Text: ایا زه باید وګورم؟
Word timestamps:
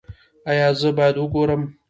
ایا 0.49 0.67
زه 0.79 0.89
باید 0.97 1.15
وګورم؟ 1.19 1.61